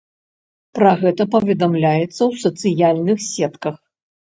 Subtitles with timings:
[0.79, 3.81] Пра гэта паведамляецца ў сацыяльных сетках.